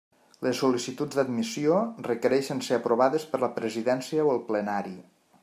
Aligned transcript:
Les 0.45 0.61
sol·licituds 0.61 1.19
d'admissió 1.19 1.77
requereixen 2.07 2.65
ser 2.69 2.81
aprovades 2.81 3.27
per 3.35 3.43
la 3.45 3.53
presidència 3.61 4.27
o 4.31 4.35
el 4.39 4.43
plenari. 4.51 4.99